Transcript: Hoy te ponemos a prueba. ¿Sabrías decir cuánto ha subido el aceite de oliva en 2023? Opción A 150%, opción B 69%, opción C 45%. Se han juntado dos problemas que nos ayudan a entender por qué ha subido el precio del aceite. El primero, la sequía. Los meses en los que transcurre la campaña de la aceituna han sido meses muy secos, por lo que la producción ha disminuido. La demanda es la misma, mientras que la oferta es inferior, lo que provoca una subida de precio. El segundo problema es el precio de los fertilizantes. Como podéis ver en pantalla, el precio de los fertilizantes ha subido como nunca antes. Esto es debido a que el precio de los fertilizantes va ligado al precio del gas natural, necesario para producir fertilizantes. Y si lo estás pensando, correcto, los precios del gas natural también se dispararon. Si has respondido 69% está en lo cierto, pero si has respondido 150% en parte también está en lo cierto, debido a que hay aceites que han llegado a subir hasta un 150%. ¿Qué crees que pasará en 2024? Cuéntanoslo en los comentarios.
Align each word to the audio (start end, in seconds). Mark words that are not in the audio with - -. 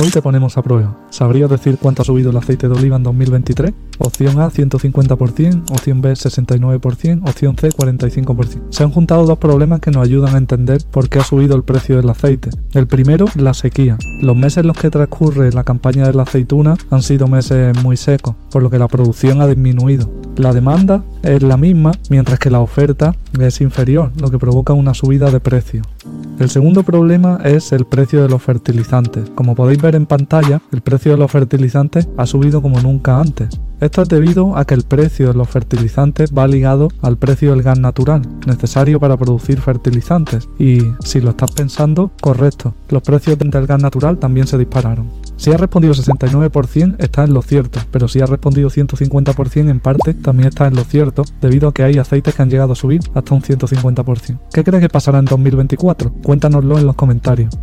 Hoy 0.00 0.08
te 0.08 0.22
ponemos 0.22 0.56
a 0.56 0.62
prueba. 0.62 0.96
¿Sabrías 1.10 1.50
decir 1.50 1.76
cuánto 1.78 2.00
ha 2.00 2.04
subido 2.06 2.30
el 2.30 2.36
aceite 2.38 2.70
de 2.70 2.74
oliva 2.74 2.96
en 2.96 3.02
2023? 3.02 3.70
Opción 3.98 4.40
A 4.40 4.48
150%, 4.48 5.70
opción 5.70 6.00
B 6.00 6.12
69%, 6.12 7.28
opción 7.28 7.54
C 7.58 7.68
45%. 7.68 8.62
Se 8.70 8.82
han 8.82 8.92
juntado 8.92 9.26
dos 9.26 9.36
problemas 9.36 9.80
que 9.80 9.90
nos 9.90 10.02
ayudan 10.02 10.34
a 10.34 10.38
entender 10.38 10.82
por 10.90 11.10
qué 11.10 11.18
ha 11.18 11.24
subido 11.24 11.54
el 11.54 11.64
precio 11.64 11.98
del 11.98 12.08
aceite. 12.08 12.48
El 12.72 12.86
primero, 12.86 13.26
la 13.34 13.52
sequía. 13.52 13.98
Los 14.22 14.36
meses 14.36 14.58
en 14.58 14.68
los 14.68 14.78
que 14.78 14.88
transcurre 14.88 15.52
la 15.52 15.64
campaña 15.64 16.06
de 16.06 16.14
la 16.14 16.22
aceituna 16.22 16.78
han 16.90 17.02
sido 17.02 17.26
meses 17.26 17.76
muy 17.82 17.98
secos, 17.98 18.36
por 18.50 18.62
lo 18.62 18.70
que 18.70 18.78
la 18.78 18.88
producción 18.88 19.42
ha 19.42 19.46
disminuido. 19.46 20.10
La 20.36 20.54
demanda 20.54 21.04
es 21.22 21.42
la 21.42 21.58
misma, 21.58 21.92
mientras 22.08 22.38
que 22.38 22.48
la 22.48 22.60
oferta 22.60 23.14
es 23.38 23.60
inferior, 23.60 24.12
lo 24.18 24.30
que 24.30 24.38
provoca 24.38 24.72
una 24.72 24.94
subida 24.94 25.30
de 25.30 25.40
precio. 25.40 25.82
El 26.40 26.48
segundo 26.48 26.84
problema 26.84 27.38
es 27.44 27.70
el 27.70 27.84
precio 27.84 28.22
de 28.22 28.30
los 28.30 28.42
fertilizantes. 28.42 29.28
Como 29.34 29.54
podéis 29.54 29.82
ver 29.82 29.94
en 29.94 30.06
pantalla, 30.06 30.62
el 30.72 30.80
precio 30.80 31.12
de 31.12 31.18
los 31.18 31.30
fertilizantes 31.30 32.08
ha 32.16 32.24
subido 32.24 32.62
como 32.62 32.80
nunca 32.80 33.20
antes. 33.20 33.60
Esto 33.78 34.00
es 34.00 34.08
debido 34.08 34.56
a 34.56 34.64
que 34.64 34.72
el 34.72 34.84
precio 34.84 35.28
de 35.28 35.34
los 35.34 35.50
fertilizantes 35.50 36.32
va 36.32 36.48
ligado 36.48 36.88
al 37.02 37.18
precio 37.18 37.50
del 37.50 37.62
gas 37.62 37.78
natural, 37.78 38.22
necesario 38.46 38.98
para 38.98 39.18
producir 39.18 39.60
fertilizantes. 39.60 40.48
Y 40.58 40.80
si 41.04 41.20
lo 41.20 41.30
estás 41.30 41.52
pensando, 41.52 42.10
correcto, 42.22 42.74
los 42.88 43.02
precios 43.02 43.38
del 43.38 43.50
gas 43.50 43.82
natural 43.82 44.16
también 44.16 44.46
se 44.46 44.56
dispararon. 44.56 45.08
Si 45.40 45.50
has 45.50 45.58
respondido 45.58 45.94
69% 45.94 46.96
está 46.98 47.24
en 47.24 47.32
lo 47.32 47.40
cierto, 47.40 47.80
pero 47.90 48.08
si 48.08 48.20
has 48.20 48.28
respondido 48.28 48.68
150% 48.68 49.70
en 49.70 49.80
parte 49.80 50.12
también 50.12 50.50
está 50.50 50.66
en 50.66 50.74
lo 50.74 50.84
cierto, 50.84 51.24
debido 51.40 51.70
a 51.70 51.72
que 51.72 51.82
hay 51.82 51.96
aceites 51.96 52.34
que 52.34 52.42
han 52.42 52.50
llegado 52.50 52.74
a 52.74 52.76
subir 52.76 53.00
hasta 53.14 53.34
un 53.34 53.40
150%. 53.40 54.38
¿Qué 54.52 54.62
crees 54.62 54.82
que 54.82 54.90
pasará 54.90 55.18
en 55.18 55.24
2024? 55.24 56.12
Cuéntanoslo 56.22 56.78
en 56.78 56.84
los 56.84 56.94
comentarios. 56.94 57.56